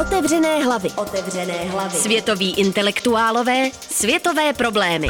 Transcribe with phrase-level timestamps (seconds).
[0.00, 0.88] Otevřené hlavy.
[0.96, 1.90] Otevřené hlavy.
[1.96, 5.08] Světoví intelektuálové, světové problémy.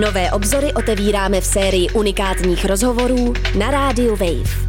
[0.00, 4.68] Nové obzory otevíráme v sérii unikátních rozhovorů na rádiu Wave.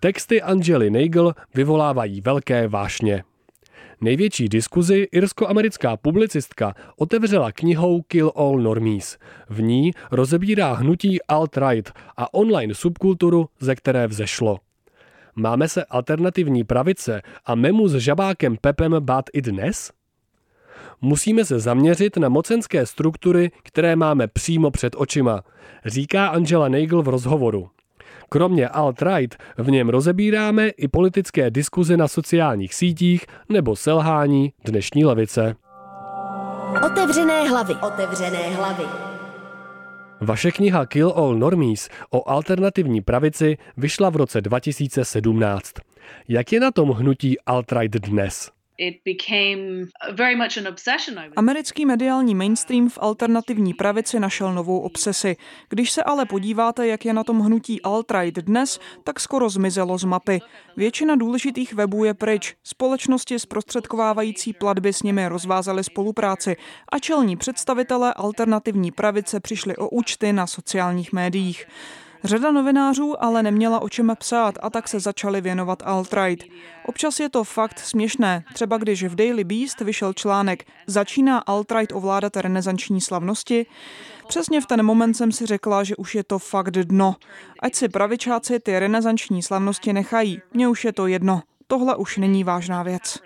[0.00, 3.24] Texty Angely Nagel vyvolávají velké vášně.
[4.00, 9.18] Největší diskuzi irsko-americká publicistka otevřela knihou Kill All Normies.
[9.48, 14.58] V ní rozebírá hnutí alt-right a online subkulturu, ze které vzešlo.
[15.38, 19.92] Máme se alternativní pravice a memu s žabákem Pepem bát i dnes?
[21.00, 25.42] Musíme se zaměřit na mocenské struktury, které máme přímo před očima,
[25.86, 27.68] říká Angela Nagel v rozhovoru.
[28.28, 35.54] Kromě alt-right v něm rozebíráme i politické diskuze na sociálních sítích nebo selhání dnešní levice.
[36.86, 37.74] Otevřené hlavy.
[37.74, 39.07] Otevřené hlavy.
[40.20, 45.74] Vaše kniha Kill All Normies o alternativní pravici vyšla v roce 2017.
[46.28, 48.57] Jak je na tom hnutí alt-right dnes?
[51.36, 55.36] Americký mediální mainstream v alternativní pravici našel novou obsesi.
[55.68, 60.04] Když se ale podíváte, jak je na tom hnutí alt-right dnes, tak skoro zmizelo z
[60.04, 60.40] mapy.
[60.76, 62.54] Většina důležitých webů je pryč.
[62.64, 66.56] Společnosti zprostředkovávající platby s nimi rozvázaly spolupráci
[66.92, 71.66] a čelní představitelé alternativní pravice přišli o účty na sociálních médiích.
[72.24, 76.50] Řada novinářů ale neměla o čem psát a tak se začali věnovat alt-right.
[76.86, 82.36] Občas je to fakt směšné, třeba když v Daily Beast vyšel článek Začíná alt-right ovládat
[82.36, 83.66] renesanční slavnosti?
[84.28, 87.16] Přesně v ten moment jsem si řekla, že už je to fakt dno.
[87.62, 91.42] Ať si pravičáci ty renesanční slavnosti nechají, mně už je to jedno.
[91.66, 93.18] Tohle už není vážná věc.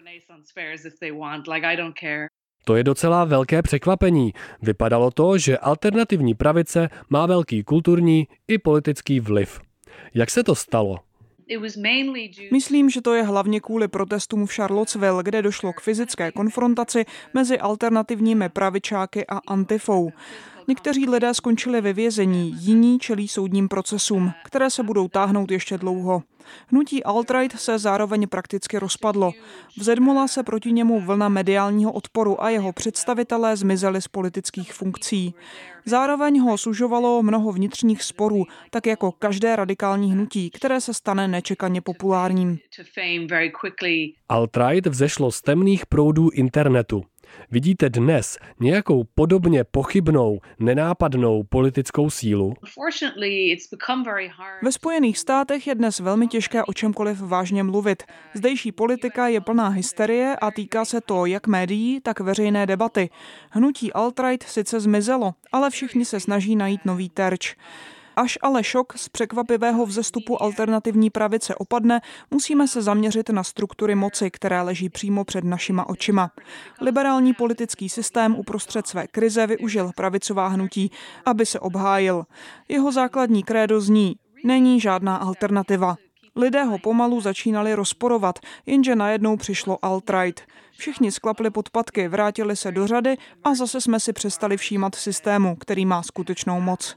[2.64, 4.32] To je docela velké překvapení.
[4.62, 9.60] Vypadalo to, že alternativní pravice má velký kulturní i politický vliv.
[10.14, 10.98] Jak se to stalo?
[12.52, 17.58] Myslím, že to je hlavně kvůli protestům v Charlottesville, kde došlo k fyzické konfrontaci mezi
[17.58, 20.10] alternativními pravičáky a antifou.
[20.68, 26.22] Někteří lidé skončili ve vězení, jiní čelí soudním procesům, které se budou táhnout ještě dlouho.
[26.66, 29.32] Hnutí alt-right se zároveň prakticky rozpadlo.
[29.78, 35.34] Vzedmula se proti němu vlna mediálního odporu a jeho představitelé zmizeli z politických funkcí.
[35.84, 41.80] Zároveň ho sužovalo mnoho vnitřních sporů, tak jako každé radikální hnutí, které se stane nečekaně
[41.80, 42.58] populárním.
[44.28, 47.04] Alt-right vzešlo z temných proudů internetu.
[47.50, 52.54] Vidíte dnes nějakou podobně pochybnou, nenápadnou politickou sílu?
[54.62, 58.02] Ve Spojených státech je dnes velmi těžké o čemkoliv vážně mluvit.
[58.34, 63.10] Zdejší politika je plná hysterie a týká se to jak médií, tak veřejné debaty.
[63.50, 67.56] Hnutí alt-right sice zmizelo, ale všichni se snaží najít nový terč.
[68.16, 72.00] Až ale šok z překvapivého vzestupu alternativní pravice opadne,
[72.30, 76.30] musíme se zaměřit na struktury moci, které leží přímo před našima očima.
[76.80, 80.90] Liberální politický systém uprostřed své krize využil pravicová hnutí,
[81.26, 82.24] aby se obhájil.
[82.68, 85.96] Jeho základní krédo zní, není žádná alternativa.
[86.36, 90.40] Lidé ho pomalu začínali rozporovat, jenže najednou přišlo alt-right.
[90.78, 95.86] Všichni sklapli podpatky, vrátili se do řady a zase jsme si přestali všímat systému, který
[95.86, 96.96] má skutečnou moc.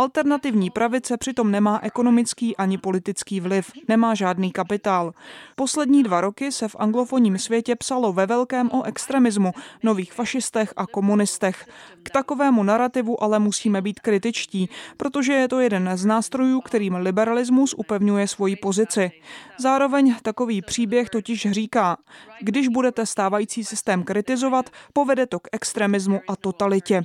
[0.00, 5.12] Alternativní pravice přitom nemá ekonomický ani politický vliv, nemá žádný kapitál.
[5.56, 9.52] Poslední dva roky se v anglofonním světě psalo ve velkém o extremismu,
[9.82, 11.66] nových fašistech a komunistech.
[12.02, 17.74] K takovému narrativu ale musíme být kritičtí, protože je to jeden z nástrojů, kterým liberalismus
[17.76, 19.10] upevňuje svoji pozici.
[19.58, 21.96] Zároveň takový příběh totiž říká,
[22.40, 27.04] když budete stávající systém kritizovat, povede to k extremismu a totalitě.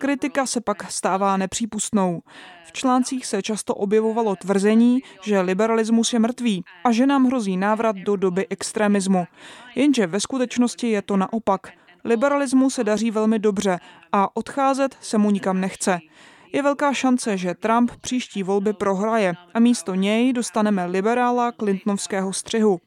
[0.00, 2.22] Kritika se pak stává nepřípustnou.
[2.64, 7.96] V článcích se často objevovalo tvrzení, že liberalismus je mrtvý a že nám hrozí návrat
[7.96, 9.26] do doby extremismu.
[9.74, 11.72] Jenže ve skutečnosti je to naopak.
[12.04, 13.78] Liberalismu se daří velmi dobře
[14.12, 15.98] a odcházet se mu nikam nechce.
[16.52, 22.80] Je velká šance, že Trump příští volby prohraje a místo něj dostaneme liberála Clintonovského střihu.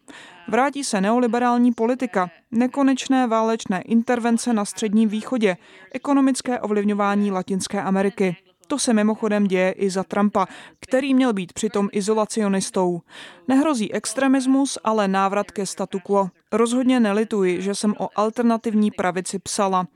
[0.48, 5.58] Vrátí se neoliberální politika, nekonečné válečné intervence na Středním východě,
[5.94, 8.36] ekonomické ovlivňování Latinské Ameriky.
[8.68, 10.48] To se mimochodem děje i za Trumpa,
[10.80, 13.02] který měl být přitom izolacionistou.
[13.48, 16.30] Nehrozí extremismus, ale návrat ke statu quo.
[16.52, 19.88] Rozhodně nelituji, že jsem o alternativní pravici psala,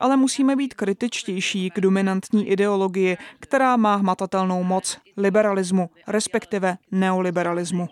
[0.00, 7.88] ale musíme být kritičtější k dominantní ideologii, která má hmatatelnou moc liberalismu, respektive neoliberalismu.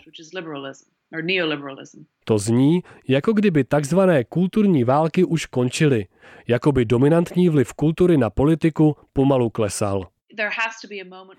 [2.25, 6.07] To zní, jako kdyby takzvané kulturní války už končily,
[6.49, 10.07] jako by dominantní vliv kultury na politiku pomalu klesal.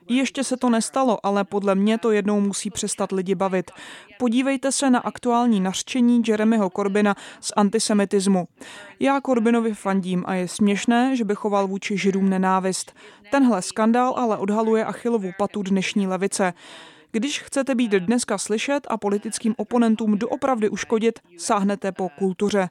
[0.08, 3.72] Ještě se to nestalo, ale podle mě to jednou musí přestat lidi bavit.
[4.20, 8.48] Podívejte se na aktuální nařčení Jeremyho Corbina z antisemitismu.
[9.00, 12.96] Já Corbinovi fandím a je směšné, že by choval vůči židům nenávist.
[13.32, 16.54] Tenhle skandál ale odhaluje achilovu patu dnešní levice.
[17.12, 22.70] Když chcete být dneska slyšet a politickým oponentům doopravdy uškodit, sáhnete po kultuře.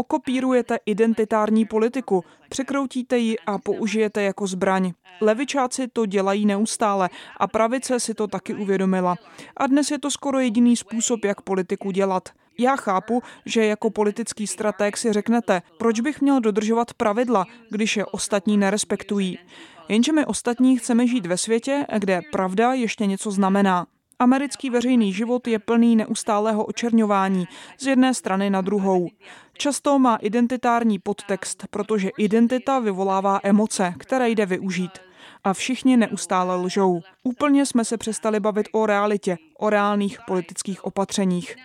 [0.00, 4.92] Okopírujete identitární politiku, překroutíte ji a použijete jako zbraň.
[5.20, 9.16] Levičáci to dělají neustále a pravice si to taky uvědomila.
[9.56, 12.28] A dnes je to skoro jediný způsob, jak politiku dělat.
[12.58, 18.06] Já chápu, že jako politický strateg si řeknete, proč bych měl dodržovat pravidla, když je
[18.06, 19.38] ostatní nerespektují.
[19.88, 23.86] Jenže my ostatní chceme žít ve světě, kde pravda ještě něco znamená.
[24.20, 27.48] Americký veřejný život je plný neustálého očerňování
[27.78, 29.08] z jedné strany na druhou.
[29.52, 34.90] Často má identitární podtext, protože identita vyvolává emoce, které jde využít.
[35.44, 37.00] A všichni neustále lžou.
[37.22, 41.56] Úplně jsme se přestali bavit o realitě, o reálných politických opatřeních.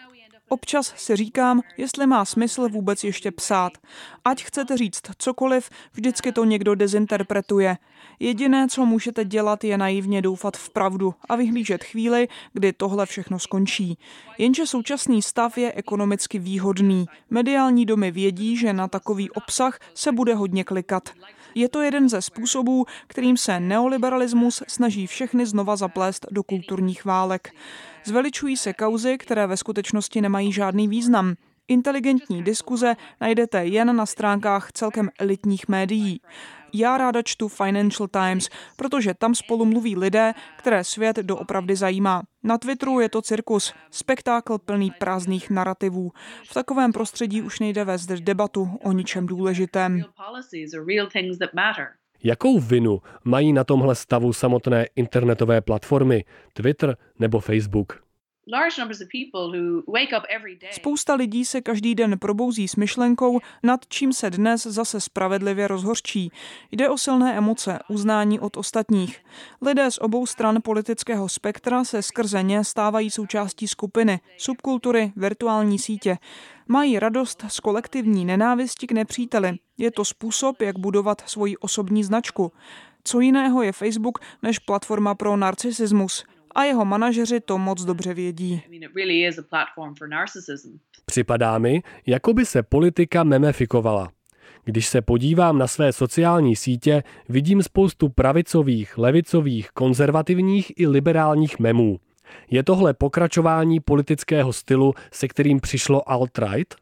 [0.53, 3.73] Občas si říkám, jestli má smysl vůbec ještě psát.
[4.25, 7.77] Ať chcete říct cokoliv, vždycky to někdo dezinterpretuje.
[8.19, 13.39] Jediné, co můžete dělat, je naivně doufat v pravdu a vyhlížet chvíli, kdy tohle všechno
[13.39, 13.97] skončí.
[14.37, 17.05] Jenže současný stav je ekonomicky výhodný.
[17.29, 21.09] Mediální domy vědí, že na takový obsah se bude hodně klikat.
[21.55, 27.51] Je to jeden ze způsobů, kterým se neoliberalismus snaží všechny znova zaplést do kulturních válek.
[28.05, 31.35] Zveličují se kauzy, které ve skutečnosti nemají žádný význam.
[31.67, 36.21] Inteligentní diskuze najdete jen na stránkách celkem elitních médií.
[36.73, 42.23] Já ráda čtu Financial Times, protože tam spolu mluví lidé, které svět doopravdy zajímá.
[42.43, 46.11] Na Twitteru je to cirkus, spektákl plný prázdných narrativů.
[46.49, 50.03] V takovém prostředí už nejde vést debatu o ničem důležitém.
[52.23, 58.03] Jakou vinu mají na tomhle stavu samotné internetové platformy, Twitter nebo Facebook?
[60.71, 66.31] Spousta lidí se každý den probouzí s myšlenkou, nad čím se dnes zase spravedlivě rozhorčí.
[66.71, 69.19] Jde o silné emoce, uznání od ostatních.
[69.61, 76.17] Lidé z obou stran politického spektra se skrze ně stávají součástí skupiny, subkultury, virtuální sítě.
[76.67, 79.57] Mají radost z kolektivní nenávisti k nepříteli.
[79.77, 82.51] Je to způsob, jak budovat svoji osobní značku.
[83.03, 86.23] Co jiného je Facebook než platforma pro narcisismus–
[86.55, 88.61] a jeho manažeři to moc dobře vědí.
[91.05, 94.11] Připadá mi, jako by se politika memefikovala.
[94.65, 101.99] Když se podívám na své sociální sítě, vidím spoustu pravicových, levicových, konzervativních i liberálních memů.
[102.51, 106.75] Je tohle pokračování politického stylu, se kterým přišlo alt-right?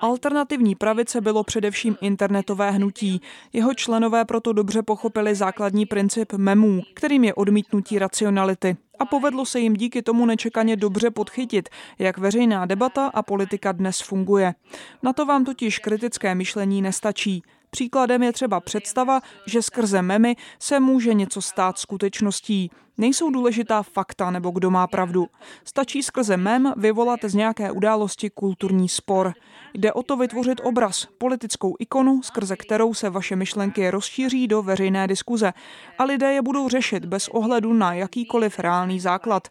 [0.00, 3.20] Alternativní pravice bylo především internetové hnutí.
[3.52, 8.76] Jeho členové proto dobře pochopili základní princip memů, kterým je odmítnutí racionality.
[8.98, 11.68] A povedlo se jim díky tomu nečekaně dobře podchytit,
[11.98, 14.54] jak veřejná debata a politika dnes funguje.
[15.02, 17.42] Na to vám totiž kritické myšlení nestačí.
[17.70, 22.70] Příkladem je třeba představa, že skrze memy se může něco stát skutečností.
[22.98, 25.26] Nejsou důležitá fakta nebo kdo má pravdu.
[25.64, 29.34] Stačí skrze mem vyvolat z nějaké události kulturní spor.
[29.74, 35.06] Jde o to vytvořit obraz, politickou ikonu, skrze kterou se vaše myšlenky rozšíří do veřejné
[35.06, 35.52] diskuze
[35.98, 39.48] a lidé je budou řešit bez ohledu na jakýkoliv reálný základ.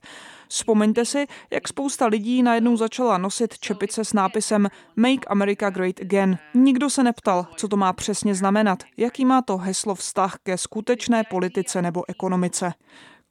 [0.48, 6.38] Vzpomeňte si, jak spousta lidí najednou začala nosit čepice s nápisem Make America Great Again.
[6.54, 11.24] Nikdo se neptal, co to má přesně znamenat, jaký má to heslo vztah ke skutečné
[11.24, 12.74] politice nebo ekonomice.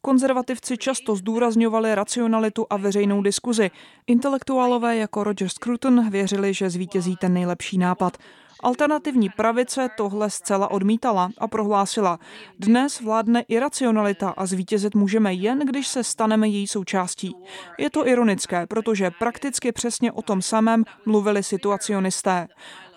[0.07, 3.71] Konzervativci často zdůrazňovali racionalitu a veřejnou diskuzi.
[4.07, 8.17] Intelektuálové jako Roger Scruton věřili, že zvítězí ten nejlepší nápad.
[8.63, 12.19] Alternativní pravice tohle zcela odmítala a prohlásila,
[12.59, 17.35] dnes vládne iracionalita a zvítězit můžeme jen, když se staneme její součástí.
[17.79, 22.49] Je to ironické, protože prakticky přesně o tom samém mluvili situacionisté.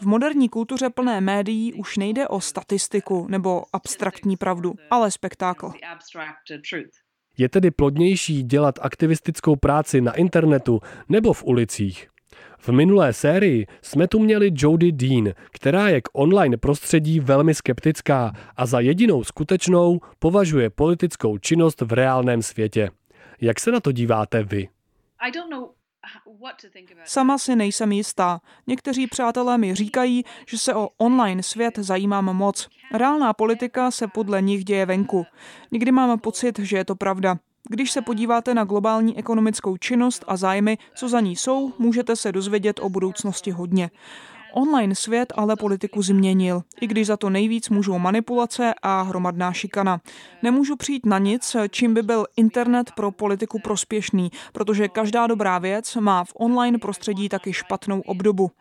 [0.01, 5.71] V moderní kultuře plné médií už nejde o statistiku nebo abstraktní pravdu, ale spektákl.
[7.37, 12.07] Je tedy plodnější dělat aktivistickou práci na internetu nebo v ulicích?
[12.61, 18.33] V minulé sérii jsme tu měli Jody Dean, která je k online prostředí velmi skeptická
[18.57, 22.89] a za jedinou skutečnou považuje politickou činnost v reálném světě.
[23.41, 24.69] Jak se na to díváte vy?
[27.05, 28.41] Sama si nejsem jistá.
[28.67, 32.67] Někteří přátelé mi říkají, že se o online svět zajímám moc.
[32.93, 35.25] Reálná politika se podle nich děje venku.
[35.71, 37.37] Někdy mám pocit, že je to pravda.
[37.69, 42.31] Když se podíváte na globální ekonomickou činnost a zájmy, co za ní jsou, můžete se
[42.31, 43.89] dozvědět o budoucnosti hodně.
[44.53, 50.01] Online svět ale politiku změnil, i když za to nejvíc můžou manipulace a hromadná šikana.
[50.43, 55.95] Nemůžu přijít na nic, čím by byl internet pro politiku prospěšný, protože každá dobrá věc
[55.95, 58.51] má v online prostředí taky špatnou obdobu.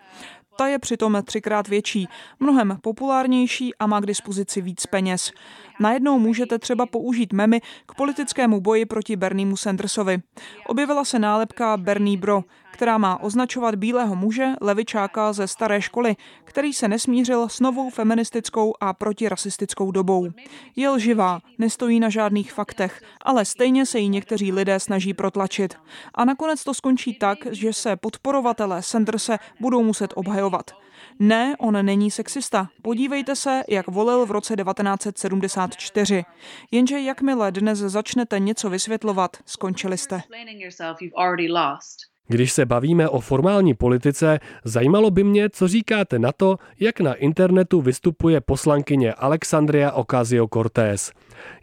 [0.61, 2.09] Ta je přitom třikrát větší,
[2.41, 5.33] mnohem populárnější a má k dispozici víc peněz.
[5.81, 10.19] Najednou můžete třeba použít memy k politickému boji proti Berniemu Sandersovi.
[10.67, 12.45] Objevila se nálepka Bernie Bro,
[12.78, 18.75] která má označovat bílého muže, levičáka ze staré školy, který se nesmířil s novou feministickou
[18.80, 20.28] a protirasistickou dobou.
[20.76, 25.75] Je lživá, nestojí na žádných faktech, ale stejně se jí někteří lidé snaží protlačit.
[26.14, 30.70] A nakonec to skončí tak, že se podporovatelé Sanderse budou muset obhajovat.
[31.18, 32.68] Ne, on není sexista.
[32.82, 36.25] Podívejte se, jak volil v roce 1974.
[36.70, 40.23] Jenže jakmile dnes začnete něco vysvětlovat, skončili jste.
[42.28, 47.14] Když se bavíme o formální politice, zajímalo by mě, co říkáte na to, jak na
[47.14, 51.12] internetu vystupuje poslankyně Alexandria Ocasio-Cortez.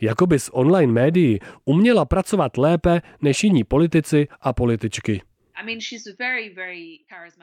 [0.01, 5.21] Jakoby z online médií uměla pracovat lépe než jiní politici a političky.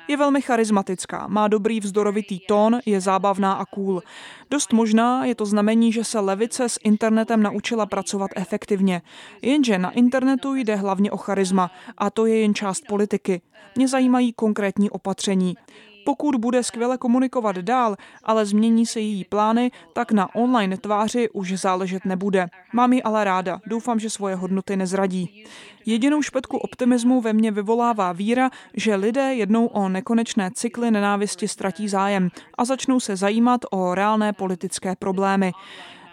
[0.09, 4.03] Je velmi charismatická, má dobrý vzdorovitý tón, je zábavná a cool.
[4.51, 9.03] Dost možná je to znamení, že se levice s internetem naučila pracovat efektivně.
[9.43, 13.43] Jenže na internetu jde hlavně o charisma a to je jen část politiky.
[13.77, 15.57] Mě zajímají konkrétní opatření.
[16.05, 21.53] Pokud bude skvěle komunikovat dál, ale změní se její plány, tak na online tváři už
[21.53, 22.47] záležet nebude.
[22.73, 25.45] Mám ji ale ráda, doufám, že svoje hodnoty nezradí.
[25.87, 31.89] Jedinou špetku optimismu ve mně vyvolává víra, že lidé jednou o nekonečné cykly nenávisti ztratí
[31.89, 32.29] zájem
[32.59, 35.53] a začnou se zajímat o reálné politické problémy.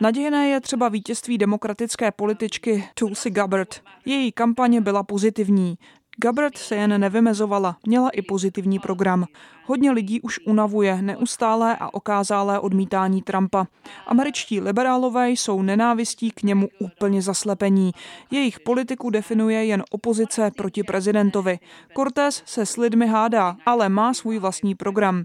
[0.01, 3.81] Nadějné je třeba vítězství demokratické političky Tulsi Gabbard.
[4.05, 5.77] Její kampaně byla pozitivní.
[6.22, 9.25] Gabbard se jen nevymezovala, měla i pozitivní program.
[9.69, 13.67] Hodně lidí už unavuje neustálé a okázalé odmítání Trumpa.
[14.07, 17.91] Američtí liberálové jsou nenávistí k němu úplně zaslepení.
[18.31, 21.59] Jejich politiku definuje jen opozice proti prezidentovi.
[21.95, 25.23] Cortés se s lidmi hádá, ale má svůj vlastní program.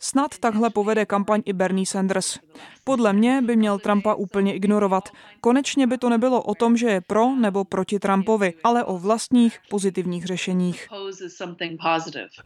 [0.00, 2.38] Snad takhle povede kampaň i Bernie Sanders.
[2.84, 5.08] Podle mě by měl Trumpa úplně ignorovat.
[5.40, 9.58] Konečně by to nebylo o tom, že je pro nebo proti Trumpovi, ale o vlastních
[9.70, 10.88] pozitivních řešeních.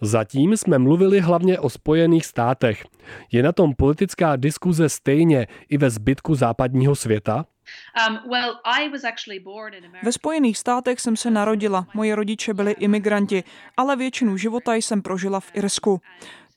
[0.00, 2.85] Zatím jsme mluvili hlavně o Spojených státech.
[3.32, 7.47] Je na tom politická diskuze stejně i ve zbytku západního světa?
[8.09, 8.18] Um,
[10.02, 13.44] Ve Spojených státech jsem se narodila, moje rodiče byli imigranti,
[13.76, 16.00] ale většinu života jsem prožila v Irsku.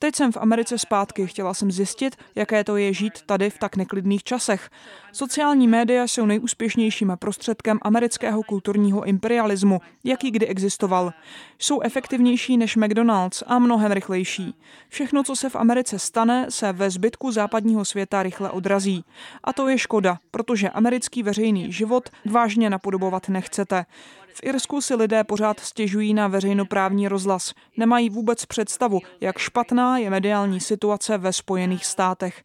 [0.04, 3.76] Teď jsem v Americe zpátky, chtěla jsem zjistit, jaké to je žít tady v tak
[3.76, 4.70] neklidných časech.
[5.12, 11.14] Sociální média jsou nejúspěšnějším prostředkem amerického kulturního imperialismu, jaký kdy existoval.
[11.60, 14.56] Jsou efektivnější než McDonald's a mnohem rychlejší.
[14.90, 19.06] Všechno, co se v Americe stane, se ve zbytku západního světa rychle odrazí.
[19.44, 23.86] A to je škoda, protože americký veřejný život vážně napodobovat nechcete.
[24.34, 27.54] V Irsku si lidé pořád stěžují na veřejnoprávní rozhlas.
[27.78, 32.44] Nemají vůbec představu, jak špatná je mediální situace ve Spojených státech.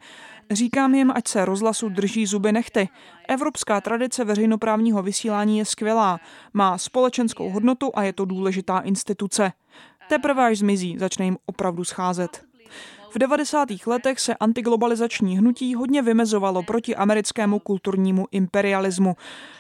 [0.50, 2.88] Říkám jim, ať se rozhlasu drží zuby nechty.
[3.28, 6.21] Evropská tradice veřejnoprávního vysílání je skvělá,
[6.52, 9.52] má společenskou hodnotu a je to důležitá instituce.
[10.09, 12.45] Teprve až zmizí, začne jim opravdu scházet.
[13.11, 13.69] V 90.
[13.87, 19.17] letech se antiglobalizační hnutí hodně vymezovalo proti americkému kulturnímu imperialismu.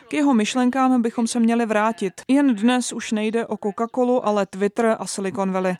[0.08, 2.12] K jeho myšlenkám bychom se měli vrátit.
[2.28, 5.76] Jen dnes už nejde o Coca-Colu, ale Twitter a Silicon Valley.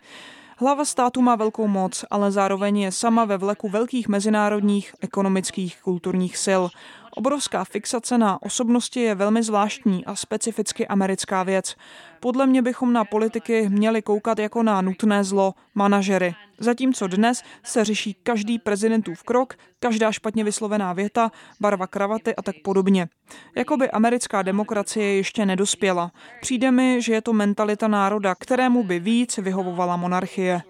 [0.57, 6.37] Hlava státu má velkou moc, ale zároveň je sama ve vleku velkých mezinárodních ekonomických kulturních
[6.45, 6.63] sil.
[7.11, 11.77] Obrovská fixace na osobnosti je velmi zvláštní a specificky americká věc.
[12.21, 16.35] Podle mě bychom na politiky měli koukat jako na nutné zlo, manažery.
[16.59, 22.57] Zatímco dnes se řeší každý prezidentův krok, každá špatně vyslovená věta, barva kravaty a tak
[22.65, 23.09] podobně.
[23.57, 26.13] Jakoby americká demokracie ještě nedospěla.
[26.41, 30.63] Přijde mi, že je to mentalita národa, kterému by víc vyhovovala monarchie.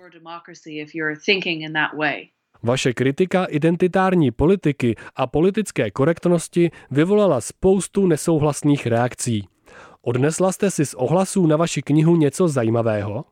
[2.63, 9.49] Vaše kritika identitární politiky a politické korektnosti vyvolala spoustu nesouhlasných reakcí.
[10.03, 13.25] Odnesla jste si z ohlasů na vaši knihu něco zajímavého?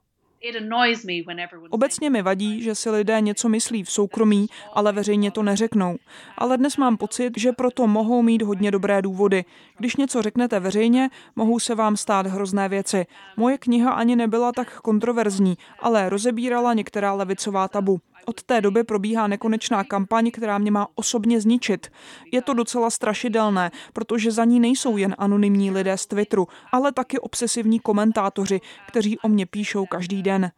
[1.71, 5.97] Obecně mi vadí, že si lidé něco myslí v soukromí, ale veřejně to neřeknou.
[6.39, 9.45] Ale dnes mám pocit, že proto mohou mít hodně dobré důvody.
[9.79, 13.07] Když něco řeknete veřejně, mohou se vám stát hrozné věci.
[13.37, 18.01] Moje kniha ani nebyla tak kontroverzní, ale rozebírala některá levicová tabu.
[18.25, 21.93] Od té doby probíhá nekonečná kampaň, která mě má osobně zničit.
[22.33, 27.19] Je to docela strašidelné, protože za ní nejsou jen anonymní lidé z Twitteru, ale taky
[27.19, 30.51] obsesivní komentátoři, kteří o mě píšou každý den.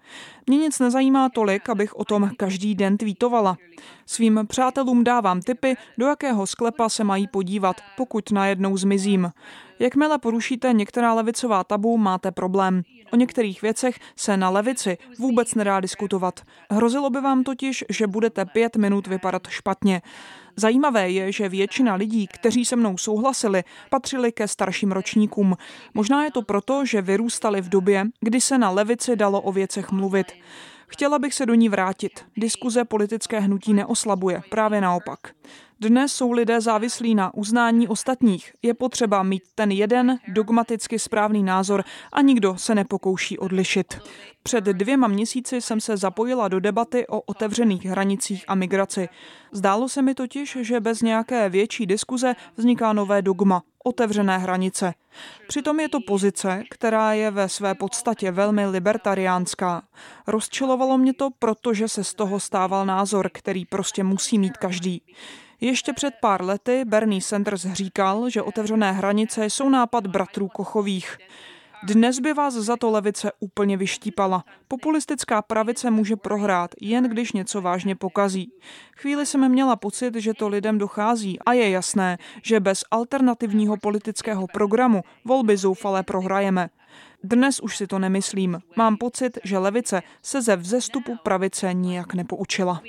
[0.46, 3.56] Mě nic nezajímá tolik, abych o tom každý den tweetovala.
[4.10, 9.32] Svým přátelům dávám tipy, do jakého sklepa se mají podívat, pokud najednou zmizím.
[9.78, 12.82] Jakmile porušíte některá levicová tabu, máte problém.
[13.12, 16.40] O některých věcech se na levici vůbec nedá diskutovat.
[16.70, 20.02] Hrozilo by vám totiž, že budete pět minut vypadat špatně.
[20.56, 25.56] Zajímavé je, že většina lidí, kteří se mnou souhlasili, patřili ke starším ročníkům.
[25.94, 29.90] Možná je to proto, že vyrůstali v době, kdy se na levici dalo o věcech
[29.90, 30.32] mluvit.
[30.88, 32.24] Chtěla bych se do ní vrátit.
[32.36, 35.18] Diskuze politické hnutí neoslabuje, právě naopak.
[35.80, 38.52] Dnes jsou lidé závislí na uznání ostatních.
[38.62, 43.98] Je potřeba mít ten jeden dogmaticky správný názor a nikdo se nepokouší odlišit.
[44.42, 49.08] Před dvěma měsíci jsem se zapojila do debaty o otevřených hranicích a migraci.
[49.52, 54.94] Zdálo se mi totiž, že bez nějaké větší diskuze vzniká nové dogma otevřené hranice.
[55.48, 59.82] Přitom je to pozice, která je ve své podstatě velmi libertariánská.
[60.26, 65.02] Rozčilovalo mě to, protože se z toho stával názor, který prostě musí mít každý.
[65.60, 71.18] Ještě před pár lety Bernie Sanders říkal, že otevřené hranice jsou nápad bratrů Kochových.
[71.82, 74.44] Dnes by vás za to levice úplně vyštípala.
[74.68, 78.52] Populistická pravice může prohrát, jen když něco vážně pokazí.
[78.96, 84.46] Chvíli jsem měla pocit, že to lidem dochází a je jasné, že bez alternativního politického
[84.52, 86.68] programu volby zoufale prohrajeme.
[87.24, 88.58] Dnes už si to nemyslím.
[88.76, 92.82] Mám pocit, že levice se ze vzestupu pravice nijak nepoučila.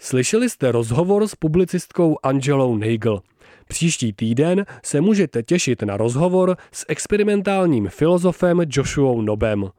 [0.00, 3.20] Slyšeli jste rozhovor s publicistkou Angelou Nagel.
[3.68, 9.70] Příští týden se můžete těšit na rozhovor s experimentálním filozofem Joshuou Nobem.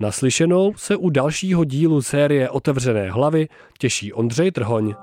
[0.00, 4.94] Naslyšenou se u dalšího dílu série Otevřené hlavy těší Ondřej Trhoň.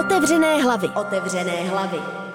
[0.00, 0.88] Otevřené hlavy.
[0.88, 2.27] Otevřené hlavy.